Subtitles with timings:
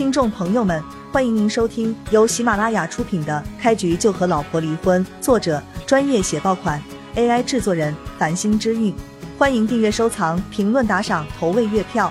[0.00, 6.82] 听众朋友们，欢迎您收听由喜马拉雅出品的《开局就和老婆离婚》，作者专业写爆款
[7.16, 8.96] ，AI 制作人繁星之韵。
[9.38, 12.10] 欢迎订阅、收藏、评论、打赏、投喂月票。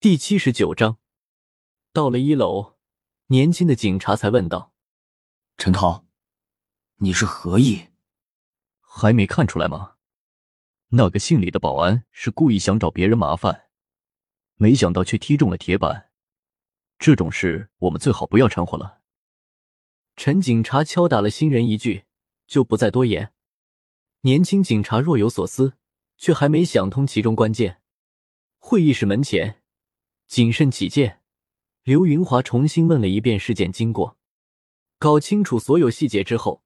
[0.00, 0.96] 第七十九章，
[1.92, 2.76] 到了一楼，
[3.26, 4.72] 年轻的警察才问道
[5.58, 6.06] ：“陈涛，
[7.00, 7.88] 你是何意？
[8.80, 9.96] 还没看出来吗？
[10.88, 13.64] 那个姓李的保安是故意想找别人麻烦。”
[14.56, 16.10] 没想到却踢中了铁板，
[16.98, 19.00] 这种事我们最好不要掺和了。
[20.14, 22.04] 陈警察敲打了新人一句，
[22.46, 23.32] 就不再多言。
[24.20, 25.74] 年轻警察若有所思，
[26.16, 27.80] 却还没想通其中关键。
[28.58, 29.62] 会议室门前，
[30.28, 31.22] 谨慎起见，
[31.82, 34.16] 刘云华重新问了一遍事件经过，
[34.98, 36.62] 搞清楚所有细节之后，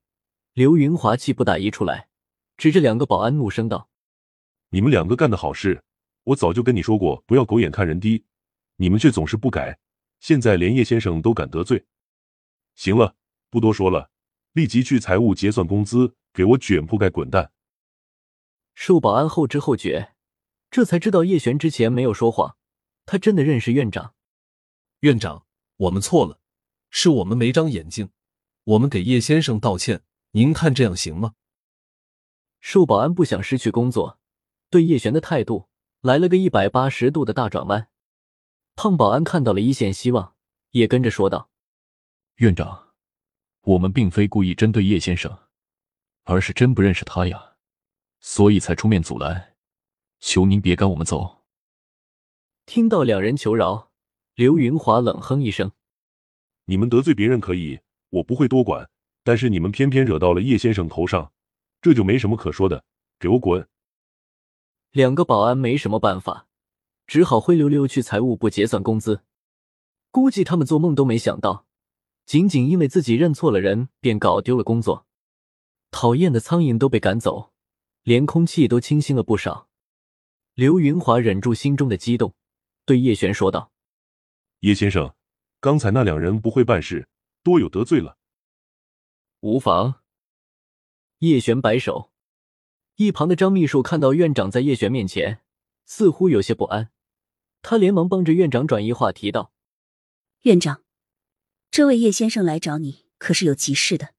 [0.53, 2.09] 刘云华气不打一处来，
[2.59, 3.89] 指着两个保安怒声道
[4.69, 5.83] ：“你们两个干的好事！”
[6.27, 8.25] 我早就跟你说过，不要狗眼看人低，
[8.77, 9.79] 你们却总是不改。
[10.19, 11.85] 现在连叶先生都敢得罪，
[12.75, 13.15] 行了，
[13.49, 14.11] 不多说了，
[14.53, 17.53] 立即去财务结算工资，给我卷铺盖滚蛋！
[18.75, 20.15] 受保安后知后觉，
[20.69, 22.57] 这才知道叶璇之前没有说谎，
[23.05, 24.15] 他真的认识院长。
[25.01, 26.41] 院长，我们错了，
[26.91, 28.11] 是我们没长眼睛，
[28.65, 31.35] 我们给叶先生道歉，您看这样行吗？
[32.59, 34.19] 受保安不想失去工作，
[34.71, 35.69] 对叶璇的态度。
[36.07, 37.89] 来了个一百八十度的大转弯，
[38.77, 40.37] 胖保安看到了一线希望，
[40.71, 41.51] 也跟着说道
[42.39, 42.91] ：“院长，
[43.63, 45.37] 我们并非故意针对叶先生，
[46.23, 47.57] 而是真不认识他呀，
[48.21, 49.57] 所以才出面阻拦，
[50.21, 51.43] 求您别赶我们走。”
[52.67, 53.91] 听到两人求饶，
[54.37, 55.73] 刘云华冷哼一声
[56.67, 58.89] ：“你们得罪别人可以，我不会多管，
[59.25, 61.33] 但是你们偏偏惹到了叶先生头上，
[61.83, 62.85] 这就没什么可说的，
[63.19, 63.69] 给我滚！”
[64.97, 66.49] 两个保安没什么办法，
[67.07, 69.21] 只好灰溜溜去财务部结算工资。
[70.11, 71.67] 估计他们做梦都没想到，
[72.25, 75.07] 仅仅因为自己认错了人，便搞丢了工作。
[75.91, 77.53] 讨厌的苍蝇都被赶走，
[78.05, 79.69] 连空气都清新了不少。
[80.55, 82.33] 刘云华忍住心中的激动，
[82.87, 83.71] 对叶璇说道
[84.61, 85.15] ：“叶先生，
[85.61, 87.07] 刚才那两人不会办事，
[87.43, 88.17] 多有得罪了。”
[89.41, 89.97] 无妨。
[91.19, 92.11] 叶璇摆手。
[92.97, 95.43] 一旁的张秘书看到院长在叶璇面前，
[95.85, 96.91] 似乎有些不安，
[97.61, 99.53] 他连忙帮着院长转移话题道
[100.45, 100.83] ：“院长，
[101.71, 104.15] 这位叶先生来找你，可是有急事的。”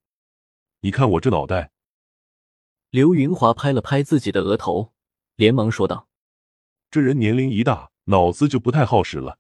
[0.82, 1.72] 你看我这脑袋。
[2.92, 4.94] 刘云华拍了拍自己的额头，
[5.36, 6.08] 连忙说道
[6.92, 9.40] ：“这人年龄一大，脑子就不太好使了。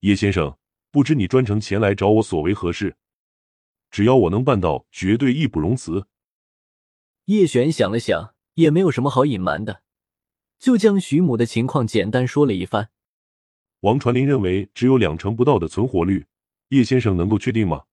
[0.00, 0.56] 叶先生，
[0.92, 2.96] 不知你专程前来找我所为何事？
[3.90, 6.06] 只要我能办到，绝对义不容辞。”
[7.26, 8.35] 叶璇想了想。
[8.56, 9.82] 也没有什么好隐瞒的，
[10.58, 12.90] 就将徐母的情况简单说了一番。
[13.80, 16.26] 王传林认为只有两成不到的存活率，
[16.70, 17.84] 叶先生能够确定吗？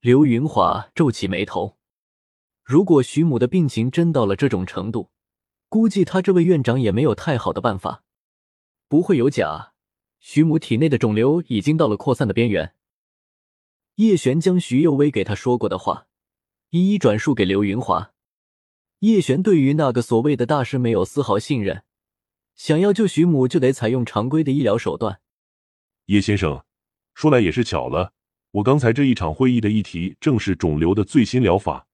[0.00, 1.78] 刘云华皱起眉头。
[2.64, 5.10] 如果徐母的病情真到了这种程度，
[5.68, 8.02] 估计他这位院长也没有太好的办法。
[8.88, 9.74] 不会有假，
[10.18, 12.74] 徐母体内的肿瘤已经到了扩散的边缘。
[13.94, 16.08] 叶璇将徐幼薇给他说过的话
[16.70, 18.12] 一一转述给刘云华。
[19.00, 21.84] 叶璇对于那个所谓的大师没有丝毫信任，
[22.54, 25.20] 想要救徐母就得采用常规的医疗手段。
[26.06, 26.64] 叶先生，
[27.14, 28.12] 说来也是巧了，
[28.52, 31.86] 我刚才这一场会议的议题正是肿瘤的最新疗法。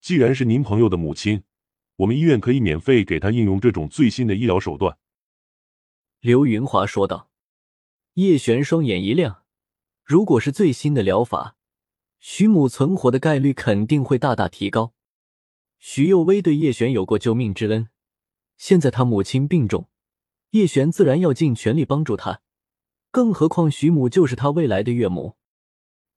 [0.00, 1.42] 既然是您朋友的母亲，
[1.96, 4.96] 我们医院可以免费给她应用这种最新的医疗手段。”
[6.20, 7.30] 刘云华说道。
[8.14, 9.42] 叶璇双眼一亮，
[10.02, 11.56] 如果是最新的疗法，
[12.18, 14.94] 徐母存活的概率肯定会大大提高。
[15.88, 17.88] 徐幼薇对叶璇有过救命之恩，
[18.56, 19.88] 现在他母亲病重，
[20.50, 22.40] 叶璇自然要尽全力帮助他。
[23.12, 25.36] 更何况徐母就是他未来的岳母。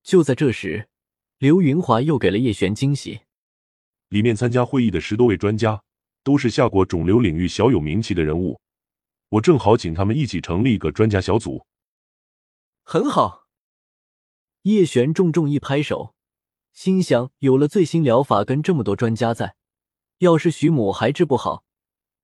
[0.02, 0.90] 就在这时，
[1.38, 3.22] 刘云华又给了叶璇惊喜：
[4.08, 5.84] 里面参加会议的十多位专家
[6.24, 8.59] 都是下过肿瘤领域小有名气的人物，
[9.29, 11.64] 我正好请他们一起成立一个专家小组。
[12.82, 13.46] 很好。
[14.64, 16.16] 叶璇重重一拍手，
[16.73, 19.58] 心想：有了最新疗法跟这么多专家在。
[20.20, 21.66] 要是徐母还治不好，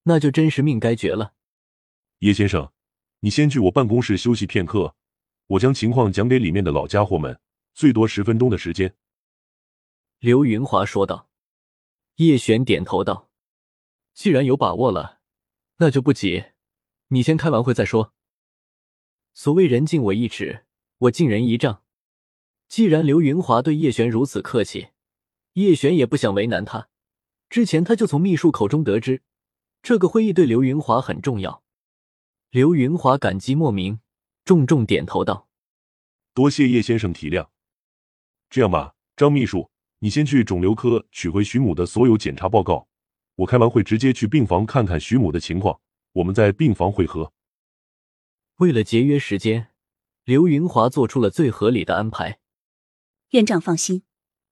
[0.03, 1.33] 那就真是命该绝了。
[2.19, 2.71] 叶先生，
[3.19, 4.95] 你先去我办公室休息片刻，
[5.47, 7.39] 我将情况讲给里面的老家伙们，
[7.73, 8.95] 最多十分钟的时间。”
[10.19, 11.29] 刘云华说道。
[12.17, 13.29] 叶璇点头道
[14.15, 15.19] ：“既然有把握了，
[15.79, 16.45] 那就不急，
[17.09, 18.13] 你先开完会再说。
[19.33, 20.65] 所谓人敬我一尺，
[20.99, 21.83] 我敬人一丈。
[22.69, 24.87] 既然刘云华对叶璇如此客气，
[25.53, 26.87] 叶璇也不想为难他。”
[27.55, 29.21] 之前他就从秘书口中得知，
[29.81, 31.63] 这个会议对刘云华很重要。
[32.49, 34.01] 刘云华感激莫名，
[34.43, 35.47] 重重点头道
[36.35, 37.47] ：“多谢叶先生体谅。
[38.49, 39.69] 这样吧，张秘书，
[39.99, 42.89] 你先去肿瘤科取回徐母的所有检查报告，
[43.35, 45.79] 我开完会直接去病房看看徐母的情况，
[46.11, 47.31] 我们在病房会合。”
[48.59, 49.69] 为了节约时间，
[50.25, 52.41] 刘云华做出了最合理的安排。
[53.29, 54.03] 院长放心，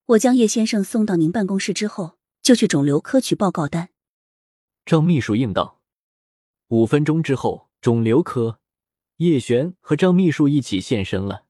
[0.06, 3.88] 我将叶先生送到您办公室之后，就去肿瘤科取报告单。
[4.84, 5.80] 张秘书应道。
[6.68, 8.60] 五分钟之后，肿瘤科
[9.16, 11.46] 叶璇和张秘书一起现身了。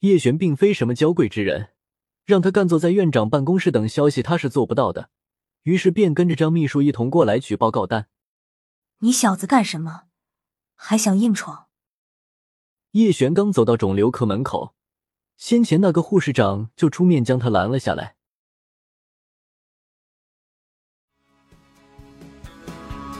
[0.00, 1.68] 叶璇并非什么娇贵之人，
[2.24, 5.10] 让他干坐在院长办公室等消息，他是做不到的。
[5.62, 8.08] 于是便跟着张秘书一同过来取报告单。
[8.98, 10.06] 你小子干什么？
[10.74, 11.68] 还想硬闯？
[12.90, 14.74] 叶璇刚走到肿瘤科门口，
[15.36, 18.16] 先前那个护士长就出面将他拦了下来。